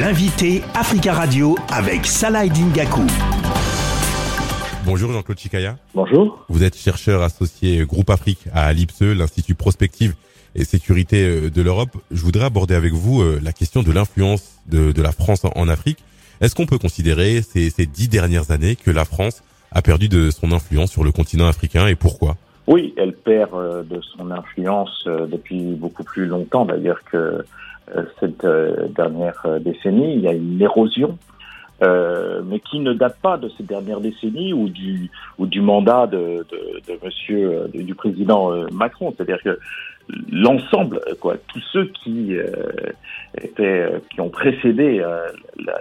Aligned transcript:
L'invité 0.00 0.62
Africa 0.74 1.12
Radio 1.12 1.54
avec 1.72 2.04
Salah 2.06 2.48
Dingaku. 2.48 3.02
Bonjour 4.84 5.12
Jean-Claude 5.12 5.38
Chikaya. 5.38 5.76
Bonjour. 5.94 6.44
Vous 6.48 6.64
êtes 6.64 6.76
chercheur 6.76 7.22
associé 7.22 7.86
Groupe 7.86 8.10
Afrique 8.10 8.40
à 8.52 8.72
l'IPSE, 8.72 9.02
l'Institut 9.02 9.54
Prospective 9.54 10.14
et 10.56 10.64
Sécurité 10.64 11.24
euh, 11.24 11.48
de 11.48 11.62
l'Europe. 11.62 11.90
Je 12.10 12.22
voudrais 12.22 12.46
aborder 12.46 12.74
avec 12.74 12.92
vous 12.92 13.22
euh, 13.22 13.38
la 13.40 13.52
question 13.52 13.84
de 13.84 13.92
l'influence 13.92 14.58
de, 14.66 14.90
de, 14.90 15.00
la 15.00 15.12
France 15.12 15.42
en 15.54 15.68
Afrique. 15.68 16.00
Est-ce 16.40 16.56
qu'on 16.56 16.66
peut 16.66 16.78
considérer 16.78 17.40
ces, 17.42 17.70
ces 17.70 17.86
dix 17.86 18.08
dernières 18.08 18.50
années 18.50 18.74
que 18.74 18.90
la 18.90 19.04
France 19.04 19.44
a 19.70 19.80
perdu 19.80 20.08
de 20.08 20.32
son 20.32 20.50
influence 20.50 20.90
sur 20.90 21.04
le 21.04 21.12
continent 21.12 21.46
africain 21.46 21.86
et 21.86 21.94
pourquoi? 21.94 22.36
Oui, 22.66 22.94
elle 22.96 23.12
perd 23.12 23.54
euh, 23.54 23.84
de 23.84 24.00
son 24.00 24.32
influence 24.32 25.06
depuis 25.06 25.74
beaucoup 25.74 26.02
plus 26.02 26.26
longtemps 26.26 26.64
d'ailleurs 26.64 27.04
que 27.04 27.44
cette 28.20 28.46
dernière 28.94 29.46
décennie. 29.60 30.14
Il 30.14 30.20
y 30.20 30.28
a 30.28 30.32
une 30.32 30.60
érosion 30.60 31.18
euh, 31.82 32.40
mais 32.44 32.60
qui 32.60 32.78
ne 32.78 32.92
date 32.92 33.18
pas 33.20 33.36
de 33.36 33.50
ces 33.58 33.64
dernières 33.64 34.00
décennies 34.00 34.52
ou 34.52 34.68
du 34.68 35.10
ou 35.38 35.46
du 35.46 35.60
mandat 35.60 36.06
de, 36.06 36.46
de, 36.50 36.80
de 36.86 37.04
Monsieur 37.04 37.68
du 37.74 37.94
président 37.96 38.52
Macron. 38.70 39.12
C'est-à-dire 39.16 39.42
que 39.42 39.58
l'ensemble, 40.30 41.00
quoi, 41.20 41.36
tous 41.48 41.62
ceux 41.72 41.86
qui 41.86 42.36
euh, 42.36 42.44
étaient, 43.40 43.88
qui 44.10 44.20
ont 44.20 44.28
précédé 44.28 45.00
euh, 45.00 45.26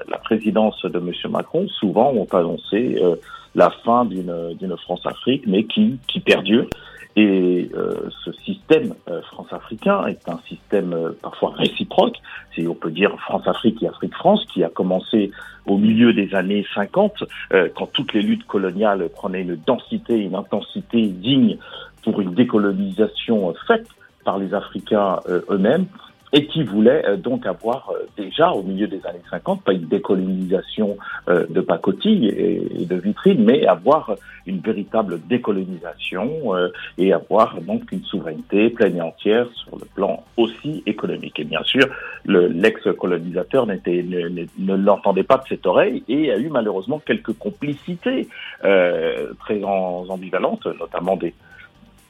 la, 0.08 0.18
présidence 0.20 0.82
de 0.86 1.00
Monsieur 1.00 1.30
Macron, 1.30 1.68
souvent 1.68 2.14
ont 2.14 2.28
annoncé 2.32 2.98
euh, 3.02 3.16
la 3.56 3.70
fin 3.84 4.06
d'une 4.06 4.56
d'une 4.60 4.76
France-Afrique, 4.78 5.44
mais 5.48 5.66
qui 5.66 6.00
qui 6.08 6.20
perdure. 6.20 6.68
Et 7.16 7.70
ce 8.26 8.32
système 8.44 8.96
France-africain 9.28 10.08
est 10.08 10.28
un 10.28 10.40
système 10.48 10.63
parfois 11.22 11.52
réciproque, 11.52 12.18
si 12.54 12.68
on 12.68 12.76
peut 12.76 12.92
dire 12.92 13.16
France-Afrique 13.20 13.84
et 13.84 13.88
Afrique-France, 13.88 14.46
qui 14.54 14.64
a 14.64 14.70
commencé 14.70 15.32
au 15.66 15.78
milieu 15.78 16.14
des 16.14 16.34
années 16.36 16.66
50, 16.74 17.24
quand 17.76 17.88
toutes 17.94 18.14
les 18.14 18.22
luttes 18.22 18.46
coloniales 18.46 19.10
prenaient 19.10 19.42
une 19.42 19.56
densité, 19.56 20.18
une 20.18 20.36
intensité 20.36 21.08
digne 21.08 21.58
pour 22.04 22.22
une 22.22 22.34
décolonisation 22.34 23.54
faite 23.68 23.88
par 24.24 24.38
les 24.38 24.54
Africains 24.54 25.20
euh, 25.28 25.42
eux-mêmes 25.50 25.86
et 26.34 26.48
qui 26.48 26.64
voulaient 26.64 27.06
euh, 27.06 27.16
donc 27.16 27.46
avoir 27.46 27.92
euh, 27.92 28.08
déjà 28.18 28.52
au 28.52 28.64
milieu 28.64 28.88
des 28.88 29.06
années 29.06 29.22
50, 29.30 29.64
pas 29.64 29.74
une 29.74 29.88
décolonisation 29.88 30.98
de 31.28 31.62
pacotille 31.62 32.28
et, 32.28 32.86
de 32.86 32.96
vitrine, 32.96 33.44
mais 33.44 33.66
avoir 33.68 34.16
une 34.46 34.60
véritable 34.60 35.20
décolonisation 35.28 36.54
et 36.98 37.14
avoir 37.14 37.62
donc 37.62 37.92
une 37.92 38.04
souveraineté 38.04 38.70
pleine 38.72 38.98
et 38.98 39.02
entière 39.02 39.48
sur 39.54 39.78
le 39.78 39.86
plan 39.86 40.24
aussi 40.38 40.84
économique. 40.86 41.40
Et 41.40 41.44
bien 41.44 41.64
sûr, 41.64 41.86
l'ex-colonisateur 42.26 43.68
ne, 43.68 43.76
ne 44.58 44.76
l'entendait 44.76 45.24
pas 45.24 45.38
de 45.38 45.48
cette 45.48 45.66
oreille 45.66 46.04
et 46.08 46.32
a 46.32 46.38
eu 46.38 46.50
malheureusement 46.50 47.00
quelques 47.00 47.34
complicités 47.34 48.28
très 48.60 49.64
ambivalentes, 49.64 50.66
notamment 50.80 51.16
des 51.16 51.34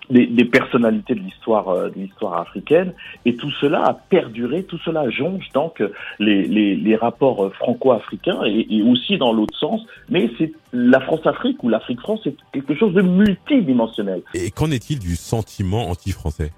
des, 0.09 0.27
des, 0.27 0.45
personnalités 0.45 1.15
de 1.15 1.21
l'histoire 1.21 1.69
euh, 1.69 1.89
de 1.89 1.95
l'histoire 1.95 2.39
africaine 2.39 2.93
et 3.25 3.35
tout 3.35 3.51
cela 3.61 3.83
a 3.83 3.93
perduré, 3.93 4.63
tout 4.63 4.79
cela 4.79 5.09
jonge 5.09 5.47
donc 5.53 5.81
les, 6.19 6.43
les, 6.43 6.75
les 6.75 6.95
rapports 6.95 7.53
franco-africains 7.53 8.41
et, 8.45 8.67
et, 8.69 8.81
aussi 8.81 9.17
dans 9.17 9.33
l'autre 9.33 9.57
sens. 9.57 9.85
Mais 10.09 10.29
c'est 10.37 10.51
la 10.73 10.99
France-Afrique 10.99 11.63
ou 11.63 11.69
l'Afrique-France, 11.69 12.21
c'est 12.23 12.35
quelque 12.51 12.75
chose 12.75 12.93
de 12.93 13.01
multidimensionnel. 13.01 14.21
Et 14.33 14.51
qu'en 14.51 14.71
est-il 14.71 14.99
du 14.99 15.15
sentiment 15.15 15.89
anti-français? 15.89 16.51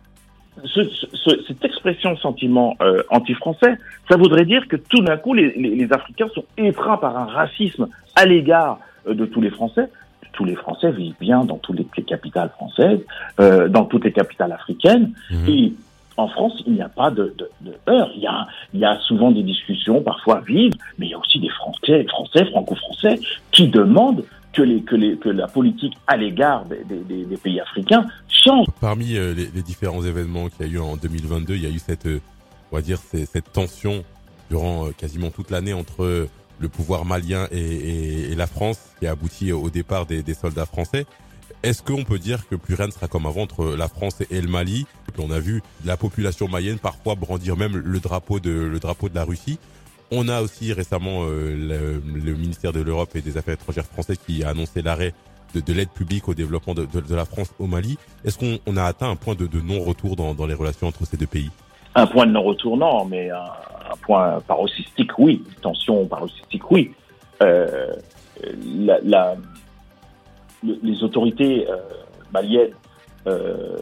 Ce, 0.64 0.84
ce, 0.84 1.44
cette 1.48 1.66
expression 1.66 2.16
sentiment 2.18 2.78
euh, 2.82 3.04
anti-français, 3.10 3.78
ça 4.10 4.16
voudrait 4.16 4.46
dire 4.46 4.66
que 4.70 4.78
tout 4.78 5.02
d'un 5.02 5.18
coup, 5.18 5.34
les, 5.34 5.52
les, 5.58 5.76
les, 5.76 5.94
Africains 5.94 6.30
sont 6.34 6.46
étreints 6.58 6.98
par 6.98 7.18
un 7.18 7.26
racisme 7.26 7.90
à 8.16 8.26
l'égard 8.26 8.80
euh, 9.08 9.14
de 9.14 9.26
tous 9.26 9.42
les 9.42 9.50
Français, 9.50 9.90
tous 10.36 10.46
les 10.46 10.56
Français 10.56 10.92
vivent 10.92 11.16
bien 11.20 11.44
dans 11.44 11.58
toutes 11.58 11.78
les 11.78 12.04
capitales 12.04 12.50
françaises, 12.50 13.00
euh, 13.40 13.68
dans 13.68 13.86
toutes 13.86 14.06
les 14.06 14.12
capitales 14.12 14.52
africaines. 14.52 15.12
Mmh. 15.32 15.50
Et 15.50 15.74
en 16.18 16.28
France, 16.28 16.62
il 16.66 16.74
n'y 16.74 16.82
a 16.82 16.90
pas 16.90 17.10
de, 17.10 17.34
de, 17.38 17.50
de 17.62 17.74
heurts. 17.90 18.12
Il 18.16 18.22
y, 18.22 18.28
a, 18.28 18.48
il 18.74 18.80
y 18.80 18.86
a 18.86 18.98
souvent 19.00 19.32
des 19.32 19.44
discussions, 19.44 20.02
parfois 20.02 20.42
vives, 20.46 20.74
mais 20.98 21.08
il 21.08 21.10
y 21.10 21.14
a 21.14 21.20
aussi 21.20 21.40
des 21.40 21.50
Français, 21.50 22.06
Français, 22.08 22.46
franco-français, 22.46 23.20
qui 23.52 23.68
demandent 23.68 24.24
que, 24.54 24.62
les, 24.62 24.82
que, 24.82 24.96
les, 24.96 25.18
que 25.18 25.30
la 25.30 25.48
politique 25.48 25.94
à 26.08 26.16
l'égard 26.16 26.66
des, 26.66 26.84
des, 26.86 27.26
des, 27.26 27.38
pays 27.38 27.60
africains 27.60 28.06
change. 28.30 28.68
Parmi 28.80 29.18
euh, 29.18 29.34
les, 29.34 29.48
les, 29.54 29.62
différents 29.62 30.02
événements 30.02 30.48
qu'il 30.48 30.68
y 30.68 30.70
a 30.70 30.74
eu 30.74 30.80
en 30.80 30.96
2022, 30.96 31.56
il 31.56 31.64
y 31.64 31.66
a 31.66 31.70
eu 31.70 31.80
cette, 31.80 32.06
euh, 32.06 32.22
on 32.72 32.78
va 32.78 32.82
dire, 32.82 32.98
cette, 32.98 33.52
tension 33.52 34.04
durant 34.50 34.90
quasiment 34.98 35.32
toute 35.32 35.52
l'année 35.52 35.74
entre 35.74 36.28
le 36.60 36.70
pouvoir 36.70 37.06
malien 37.06 37.48
et, 37.52 37.60
et, 37.60 38.32
et, 38.32 38.36
la 38.36 38.48
France 38.48 38.80
qui 39.00 39.08
a 39.08 39.12
abouti 39.12 39.52
au 39.52 39.70
départ 39.70 40.06
des, 40.06 40.24
des 40.24 40.34
soldats 40.34 40.66
français. 40.66 41.06
Est-ce 41.64 41.82
qu'on 41.82 42.04
peut 42.04 42.20
dire 42.20 42.48
que 42.48 42.56
plus 42.56 42.76
rien 42.76 42.88
ne 42.88 42.92
sera 42.92 43.08
comme 43.08 43.26
avant 43.26 43.42
entre 43.42 43.76
la 43.76 43.88
France 43.88 44.18
et 44.30 44.42
le 44.42 44.48
Mali? 44.48 44.86
On 45.18 45.32
a 45.32 45.40
vu 45.40 45.64
la 45.84 45.98
population 45.98 46.48
malienne 46.48 46.78
parfois 46.78 47.16
brandir 47.16 47.56
même 47.58 47.78
le 47.78 48.00
drapeau 48.00 48.40
de 48.40 48.52
le 48.52 48.80
drapeau 48.80 49.10
de 49.10 49.16
la 49.16 49.24
Russie. 49.24 49.60
On 50.12 50.28
a 50.28 50.42
aussi 50.42 50.74
récemment 50.74 51.24
euh, 51.24 51.56
le, 51.56 52.20
le, 52.20 52.36
ministère 52.36 52.72
de 52.74 52.82
l'Europe 52.82 53.16
et 53.16 53.22
des 53.22 53.38
Affaires 53.38 53.56
étrangères 53.56 53.86
français 53.86 54.16
qui 54.18 54.44
a 54.44 54.50
annoncé 54.50 54.82
l'arrêt 54.82 55.14
de, 55.56 55.62
de 55.62 55.74
l'aide 55.74 55.90
publique 55.90 56.28
au 56.28 56.34
développement 56.34 56.76
de, 56.76 56.86
de, 56.86 57.16
la 57.16 57.26
France 57.26 57.50
au 57.58 57.66
Mali. 57.66 57.98
Est-ce 58.24 58.38
qu'on 58.38 58.60
on 58.68 58.78
a 58.78 58.84
atteint 58.84 59.10
un 59.10 59.16
point 59.16 59.36
de, 59.36 59.48
non-retour 59.60 60.16
dans, 60.16 60.36
dans 60.36 60.46
les 60.46 60.54
relations 60.54 60.88
entre 60.88 61.08
ces 61.08 61.18
deux 61.18 61.28
pays? 61.28 61.50
Un 61.96 62.08
point 62.08 62.26
de 62.26 62.32
non-retour, 62.32 62.76
non, 62.78 63.06
mais 63.06 63.30
un, 63.30 63.38
un 63.92 63.98
point 64.02 64.40
paroxystique, 64.48 65.18
oui. 65.18 65.44
Tension 65.62 66.06
paroxystique, 66.06 66.70
oui. 66.70 66.94
Euh, 67.42 67.94
la, 68.80 69.00
la, 69.04 69.36
les 70.64 71.04
autorités 71.04 71.68
euh, 71.70 71.78
maliennes 72.34 72.74
euh, 73.28 73.78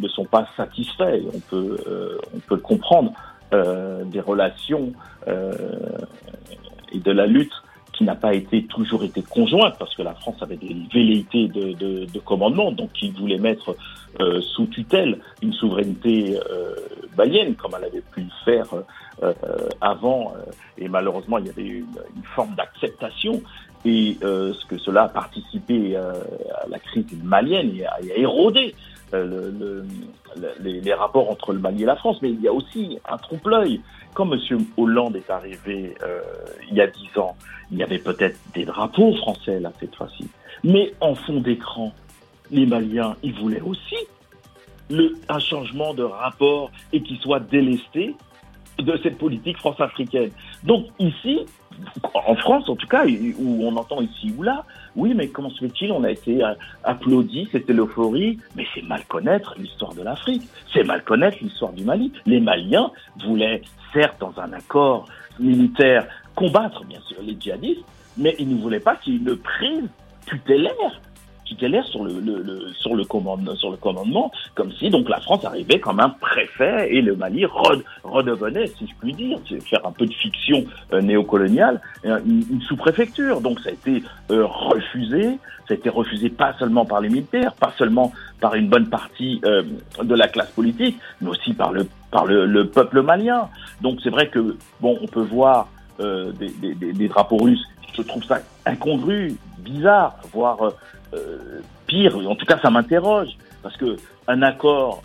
ne 0.00 0.08
sont 0.08 0.24
pas 0.24 0.48
satisfaits. 0.56 1.20
On 1.34 1.40
peut, 1.40 1.76
euh, 1.86 2.18
on 2.34 2.38
peut 2.40 2.54
le 2.56 2.60
comprendre 2.62 3.12
euh, 3.52 4.04
des 4.04 4.20
relations 4.20 4.92
euh, 5.28 5.52
et 6.92 6.98
de 6.98 7.12
la 7.12 7.26
lutte 7.26 7.52
qui 8.00 8.04
n'a 8.06 8.14
pas 8.14 8.32
été 8.32 8.64
toujours 8.64 9.04
été 9.04 9.20
conjointe 9.20 9.74
parce 9.78 9.94
que 9.94 10.00
la 10.00 10.14
France 10.14 10.36
avait 10.40 10.56
des 10.56 10.74
velléités 10.90 11.48
de, 11.48 11.72
de, 11.74 12.06
de 12.06 12.18
commandement, 12.20 12.72
donc 12.72 12.88
il 13.02 13.12
voulait 13.12 13.36
mettre 13.36 13.76
euh, 14.20 14.40
sous 14.40 14.64
tutelle 14.68 15.18
une 15.42 15.52
souveraineté 15.52 16.38
euh, 16.50 16.74
malienne 17.18 17.54
comme 17.56 17.72
elle 17.76 17.84
avait 17.84 18.00
pu 18.00 18.22
le 18.22 18.30
faire 18.46 18.68
euh, 19.22 19.34
avant, 19.82 20.32
et 20.78 20.88
malheureusement 20.88 21.36
il 21.36 21.48
y 21.48 21.50
avait 21.50 21.62
une, 21.62 21.98
une 22.16 22.24
forme 22.34 22.54
d'acceptation. 22.54 23.42
Et 23.84 24.16
ce 24.22 24.66
que 24.66 24.78
cela 24.78 25.04
a 25.04 25.08
participé 25.08 25.96
à 25.96 26.68
la 26.68 26.78
crise 26.78 27.06
malienne 27.22 27.72
et 27.76 27.84
a, 27.84 27.98
et 28.02 28.12
a 28.12 28.16
érodé 28.18 28.74
le, 29.12 29.84
les, 30.60 30.94
rapports 30.94 31.30
entre 31.30 31.52
le 31.52 31.58
Mali 31.58 31.82
et 31.82 31.86
la 31.86 31.96
France, 31.96 32.18
mais 32.22 32.30
il 32.30 32.40
y 32.40 32.48
a 32.48 32.52
aussi 32.52 32.98
un 33.08 33.16
trompe-l'œil. 33.16 33.80
Quand 34.14 34.30
M. 34.30 34.38
Hollande 34.76 35.16
est 35.16 35.30
arrivé 35.30 35.94
euh, 36.02 36.20
il 36.68 36.76
y 36.76 36.80
a 36.80 36.86
dix 36.86 37.16
ans, 37.16 37.36
il 37.70 37.78
y 37.78 37.82
avait 37.82 37.98
peut-être 37.98 38.38
des 38.54 38.64
drapeaux 38.64 39.14
français 39.14 39.60
là 39.60 39.72
cette 39.78 39.94
fois-ci, 39.94 40.28
mais 40.64 40.92
en 41.00 41.14
fond 41.14 41.40
d'écran, 41.40 41.92
les 42.50 42.66
Maliens, 42.66 43.16
ils 43.22 43.34
voulaient 43.34 43.60
aussi 43.60 43.96
un 45.28 45.38
changement 45.38 45.94
de 45.94 46.02
rapport 46.02 46.70
et 46.92 47.00
qui 47.02 47.16
soit 47.18 47.40
délesté 47.40 48.16
de 48.78 48.98
cette 49.02 49.18
politique 49.18 49.58
france-africaine. 49.58 50.30
Donc 50.64 50.86
ici, 50.98 51.46
en 52.14 52.34
France 52.36 52.68
en 52.68 52.76
tout 52.76 52.86
cas, 52.86 53.04
où 53.06 53.64
on 53.64 53.76
entend 53.76 54.00
ici 54.00 54.34
ou 54.36 54.42
là, 54.42 54.64
oui, 54.96 55.14
mais 55.14 55.28
comment 55.28 55.50
se 55.50 55.60
fait-il 55.60 55.92
On 55.92 56.04
a 56.04 56.10
été 56.10 56.42
applaudi, 56.84 57.48
c'était 57.52 57.72
l'euphorie, 57.72 58.38
mais 58.56 58.66
c'est 58.74 58.82
mal 58.82 59.04
connaître 59.06 59.54
l'histoire 59.58 59.94
de 59.94 60.02
l'Afrique, 60.02 60.42
c'est 60.72 60.84
mal 60.84 61.04
connaître 61.04 61.38
l'histoire 61.40 61.72
du 61.72 61.84
Mali. 61.84 62.12
Les 62.26 62.40
Maliens 62.40 62.90
voulaient, 63.24 63.62
certes, 63.92 64.20
dans 64.20 64.34
un 64.40 64.52
accord 64.52 65.06
militaire, 65.38 66.06
combattre, 66.34 66.84
bien 66.84 67.00
sûr, 67.08 67.18
les 67.22 67.36
djihadistes, 67.38 67.84
mais 68.16 68.34
ils 68.38 68.48
ne 68.48 68.60
voulaient 68.60 68.80
pas 68.80 68.96
qu'il 68.96 69.14
y 69.14 69.16
ait 69.16 69.20
une 69.20 69.36
prise 69.36 69.88
tutélaire 71.50 71.84
sur 71.86 72.04
le, 72.04 72.20
le, 72.20 72.42
le, 72.42 72.72
sur 72.74 72.94
le 72.94 73.04
commandement 73.04 73.56
sur 73.56 73.70
le 73.70 73.76
commandement 73.76 74.30
comme 74.54 74.70
si 74.78 74.88
donc 74.88 75.08
la 75.08 75.20
France 75.20 75.44
arrivait 75.44 75.80
comme 75.80 75.98
un 75.98 76.10
préfet 76.10 76.94
et 76.94 77.02
le 77.02 77.16
Mali 77.16 77.44
redevenait 78.04 78.68
si 78.78 78.86
je 78.86 78.94
puis 79.00 79.12
dire 79.12 79.38
faire 79.68 79.84
un 79.84 79.90
peu 79.90 80.06
de 80.06 80.12
fiction 80.12 80.64
euh, 80.92 81.00
néocoloniale 81.00 81.80
une, 82.04 82.44
une 82.50 82.62
sous-préfecture. 82.62 83.40
Donc 83.40 83.58
ça 83.60 83.70
a 83.70 83.72
été 83.72 84.02
euh, 84.30 84.46
refusé. 84.46 85.38
Ça 85.66 85.74
a 85.74 85.76
été 85.76 85.88
refusé 85.88 86.30
pas 86.30 86.52
seulement 86.58 86.84
par 86.84 87.00
les 87.00 87.08
militaires 87.08 87.52
pas 87.54 87.72
seulement 87.78 88.12
par 88.40 88.54
une 88.54 88.68
bonne 88.68 88.88
partie 88.88 89.40
euh, 89.44 89.62
de 90.02 90.14
la 90.14 90.28
classe 90.28 90.50
politique 90.50 90.96
mais 91.20 91.30
aussi 91.30 91.52
par 91.54 91.72
le 91.72 91.86
par 92.10 92.26
le, 92.26 92.46
le 92.46 92.68
peuple 92.68 93.02
malien. 93.02 93.48
Donc 93.80 93.98
c'est 94.02 94.10
vrai 94.10 94.28
que 94.28 94.56
bon 94.80 94.98
on 95.02 95.06
peut 95.06 95.26
voir 95.38 95.68
euh, 96.00 96.32
des, 96.32 96.50
des, 96.62 96.92
des, 96.92 97.08
drapeaux 97.08 97.36
russes. 97.36 97.64
Je 97.96 98.02
trouve 98.02 98.24
ça 98.24 98.38
incongru 98.64 99.36
bizarre 99.60 100.16
voire 100.32 100.72
euh, 101.14 101.60
pire, 101.86 102.16
en 102.16 102.34
tout 102.34 102.46
cas 102.46 102.58
ça 102.60 102.70
m'interroge. 102.70 103.30
parce 103.62 103.76
que 103.76 103.96
un 104.28 104.42
accord, 104.42 105.02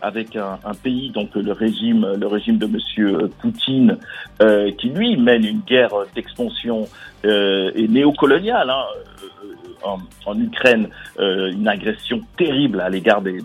avec 0.00 0.34
un, 0.34 0.58
pays, 0.82 1.10
donc 1.10 1.34
le 1.34 1.52
régime, 1.52 2.14
le 2.18 2.26
régime 2.26 2.56
de 2.56 2.64
Monsieur 2.66 3.30
Poutine, 3.40 3.98
euh, 4.40 4.70
qui 4.78 4.88
lui 4.88 5.18
mène 5.18 5.44
une 5.44 5.60
guerre 5.60 5.92
d'expansion 6.14 6.88
euh, 7.26 7.70
néocoloniale 7.86 8.70
hein, 8.70 9.96
en, 10.24 10.40
Ukraine, 10.40 10.88
une 11.18 11.68
agression 11.68 12.22
terrible 12.38 12.80
à 12.80 12.88
l'égard 12.88 13.20
des, 13.20 13.42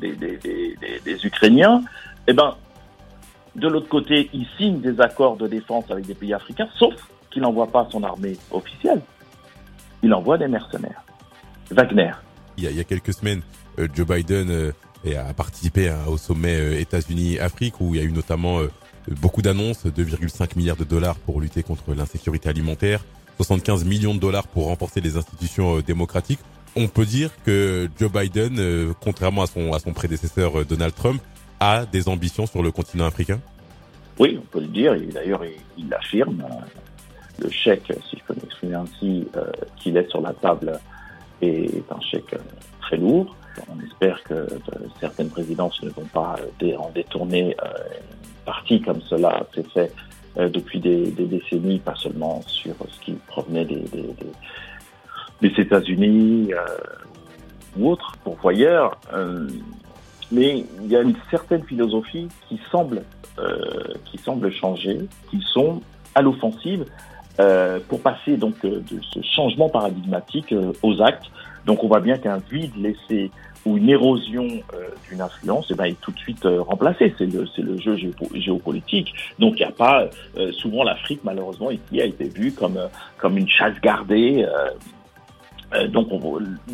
Ukrainiens. 1.26 1.84
Eh 2.28 2.32
ben, 2.32 2.56
de 3.56 3.68
l'autre 3.68 3.90
côté, 3.90 4.30
il 4.34 4.46
signe 4.58 4.80
des 4.80 5.02
accords 5.02 5.36
de 5.36 5.48
défense 5.48 5.92
avec 5.92 6.06
des 6.06 6.16
pays 6.16 6.34
africains, 6.34 6.70
sauf 6.78 6.94
qu'il 7.32 7.42
n'envoie 7.42 7.68
pas 7.68 7.86
son 7.92 8.04
armée 8.04 8.38
officielle. 8.52 9.02
Il 10.04 10.14
envoie 10.14 10.38
des 10.38 10.48
mercenaires. 10.48 11.04
Wagner. 11.72 12.12
Il 12.58 12.64
y 12.64 12.68
a, 12.68 12.72
il 12.72 12.78
y 12.78 12.80
a 12.80 12.84
quelques 12.84 13.14
semaines, 13.14 13.42
euh, 13.80 13.88
Joe 13.94 14.06
Biden 14.08 14.50
euh, 14.50 14.72
a 15.18 15.34
participé 15.34 15.94
au 16.08 16.18
sommet 16.18 16.60
euh, 16.60 16.80
États-Unis-Afrique 16.80 17.80
où 17.80 17.96
il 17.96 18.02
y 18.02 18.04
a 18.04 18.08
eu 18.08 18.12
notamment 18.12 18.60
beaucoup 19.22 19.42
d'annonces, 19.42 19.86
2,5 19.86 20.58
milliards 20.58 20.76
de 20.76 20.84
dollars 20.84 21.16
pour 21.16 21.42
lutter 21.42 21.64
contre 21.64 21.94
l'insécurité 21.94 22.50
alimentaire, 22.50 23.04
75 23.38 23.86
millions 23.86 24.14
de 24.14 24.20
dollars 24.20 24.48
pour 24.48 24.66
renforcer 24.66 25.02
les 25.02 25.18
institutions 25.18 25.80
démocratiques. 25.80 26.40
On 26.76 26.88
peut 26.88 27.06
dire 27.06 27.32
que 27.46 27.90
Joe 27.98 28.12
Biden, 28.12 28.94
contrairement 29.02 29.44
à 29.44 29.48
son, 29.48 29.74
à 29.74 29.80
son 29.80 29.94
prédécesseur 29.94 30.66
Donald 30.66 30.94
Trump, 30.94 31.22
a 31.60 31.86
des 31.86 32.08
ambitions 32.08 32.46
sur 32.46 32.62
le 32.62 32.72
continent 32.72 33.06
africain? 33.06 33.40
Oui, 34.20 34.38
on 34.40 34.46
peut 34.46 34.60
le 34.60 34.68
dire. 34.68 34.94
Et 34.94 35.08
d'ailleurs, 35.08 35.42
il 35.78 35.90
l'affirme. 35.90 36.44
Le 37.38 37.50
chèque, 37.50 37.94
si 38.10 38.18
je 38.18 38.24
peux 38.24 38.34
m'exprimer 38.34 38.76
ainsi, 38.76 39.28
qu'il 39.78 39.96
est 39.98 40.10
sur 40.10 40.22
la 40.22 40.34
table 40.34 40.80
est 41.42 41.92
un 41.92 42.02
chèque 42.02 42.36
très 42.82 42.98
lourd. 42.98 43.36
On 43.68 43.80
espère 43.84 44.24
que 44.24 44.34
euh, 44.34 44.48
certaines 45.00 45.30
présidences 45.30 45.82
ne 45.84 45.90
vont 45.90 46.06
pas 46.14 46.36
euh, 46.64 46.76
en 46.78 46.90
détourner 46.92 47.56
euh, 47.64 47.68
une 47.68 48.46
partie 48.46 48.82
comme 48.82 49.02
cela 49.02 49.46
s'est 49.54 49.66
fait 49.74 49.92
depuis 50.38 50.80
des, 50.80 51.12
décennies, 51.12 51.80
pas 51.80 51.96
seulement 51.96 52.42
sur 52.44 52.74
ce 52.88 53.00
qui 53.02 53.12
provenait 53.28 53.66
des, 53.66 53.84
des, 55.42 55.62
États-Unis 55.62 56.52
ou 57.78 57.90
autres 57.90 58.16
pourvoyeurs. 58.24 58.98
mais 60.32 60.64
il 60.82 60.88
y 60.88 60.96
a 60.96 61.02
une 61.02 61.16
certaine 61.30 61.64
philosophie 61.64 62.30
qui 62.48 62.62
semble, 62.72 63.04
qui 64.06 64.18
semble 64.20 64.52
changer, 64.52 65.00
qui 65.30 65.42
sont 65.42 65.82
à 66.16 66.22
l'offensive 66.22 66.86
pour 67.88 68.02
passer 68.02 68.38
donc 68.38 68.66
de 68.66 69.02
ce 69.14 69.22
changement 69.22 69.70
paradigmatique 69.70 70.54
aux 70.84 71.02
actes. 71.02 71.26
Donc 71.66 71.84
on 71.84 71.88
voit 71.88 72.00
bien 72.00 72.18
qu'un 72.18 72.40
vide 72.50 72.76
laissé 72.78 73.32
ou 73.66 73.78
une 73.78 73.90
érosion 73.90 74.48
euh, 74.74 74.90
d'une 75.10 75.22
influence 75.22 75.68
eh 75.70 75.76
ben, 75.76 75.86
est 75.86 76.00
tout 76.02 76.12
de 76.12 76.20
suite 76.20 76.46
euh, 76.46 76.62
remplacée. 76.62 77.14
C'est 77.18 77.26
le, 77.26 77.46
c'est 77.56 77.62
le 77.62 77.78
jeu 77.78 77.98
géopolitique. 78.34 79.14
Donc 79.38 79.56
il 79.56 79.64
n'y 79.64 79.70
a 79.70 79.72
pas 79.72 80.10
euh, 80.38 80.52
souvent 80.54 80.84
l'Afrique 80.84 81.22
malheureusement 81.24 81.72
ici 81.72 82.02
a 82.02 82.06
été 82.06 82.30
vue 82.30 82.52
comme 82.52 82.80
comme 83.18 83.38
une 83.38 83.50
chasse 83.50 83.80
gardée 83.82 84.46
euh, 85.74 85.88
donc, 85.88 86.08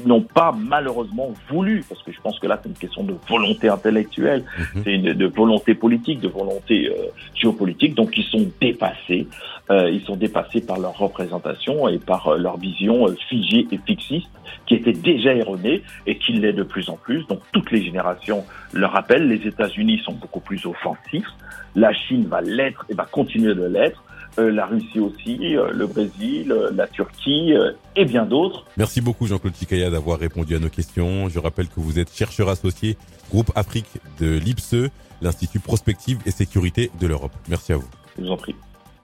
n'ont 0.05 0.21
pas 0.21 0.55
malheureusement 0.57 1.33
voulu, 1.49 1.83
parce 1.87 2.01
que 2.03 2.11
je 2.11 2.21
pense 2.21 2.39
que 2.39 2.47
là, 2.47 2.59
c'est 2.61 2.69
une 2.69 2.75
question 2.75 3.03
de 3.03 3.15
volonté 3.27 3.67
intellectuelle, 3.67 4.43
mhm. 4.57 4.81
c'est 4.83 4.93
une 4.93 5.13
de 5.13 5.25
volonté 5.27 5.75
politique, 5.75 6.21
de 6.21 6.29
volonté 6.29 6.87
euh, 6.87 7.07
géopolitique. 7.35 7.95
Donc, 7.95 8.17
ils 8.17 8.23
sont 8.23 8.47
dépassés. 8.61 9.27
Euh, 9.71 9.89
ils 9.89 10.01
sont 10.01 10.15
dépassés 10.15 10.61
par 10.61 10.79
leur 10.79 10.97
représentation 10.97 11.87
et 11.89 11.97
par 11.97 12.27
euh, 12.27 12.37
leur 12.37 12.57
vision 12.57 13.07
figée 13.27 13.67
et 13.71 13.79
fixiste, 13.85 14.29
qui 14.65 14.75
était 14.75 14.93
déjà 14.93 15.33
erronée 15.33 15.81
et 16.05 16.17
qui 16.17 16.33
l'est 16.33 16.53
de 16.53 16.63
plus 16.63 16.89
en 16.89 16.97
plus. 16.97 17.25
Donc, 17.27 17.39
toutes 17.51 17.71
les 17.71 17.83
générations 17.83 18.45
le 18.71 18.85
rappellent. 18.85 19.27
Les 19.27 19.45
États-Unis 19.47 20.01
sont 20.05 20.13
beaucoup 20.13 20.39
plus 20.39 20.65
offensifs. 20.65 21.27
La 21.75 21.93
Chine 21.93 22.27
va 22.27 22.41
l'être 22.41 22.85
et 22.89 22.93
va 22.93 23.05
continuer 23.05 23.55
de 23.55 23.65
l'être. 23.65 24.04
Euh, 24.37 24.51
la 24.51 24.65
Russie 24.65 24.99
aussi, 24.99 25.55
euh, 25.55 25.71
le 25.71 25.87
Brésil, 25.87 26.51
euh, 26.51 26.69
la 26.73 26.87
Turquie 26.87 27.53
et 27.95 28.05
bien 28.05 28.25
d'autres. 28.25 28.65
Merci 28.77 29.01
beaucoup 29.01 29.27
Jean-Claude 29.27 29.53
Ticaya 29.53 29.89
d'avoir 29.89 30.19
répondu 30.19 30.55
à 30.55 30.59
nos 30.59 30.69
questions. 30.69 31.29
Je 31.29 31.39
rappelle 31.39 31.67
que 31.67 31.79
vous 31.79 31.99
êtes 31.99 32.13
chercheur 32.13 32.49
associé 32.49 32.97
groupe 33.29 33.51
Afrique 33.55 33.87
de 34.19 34.37
l'IPSE, 34.37 34.89
l'Institut 35.21 35.59
Prospective 35.59 36.19
et 36.25 36.31
Sécurité 36.31 36.91
de 36.99 37.07
l'Europe. 37.07 37.33
Merci 37.49 37.73
à 37.73 37.77
vous. 37.77 37.87
Je 38.17 38.23
vous 38.23 38.31
en 38.31 38.37
prie. 38.37 38.55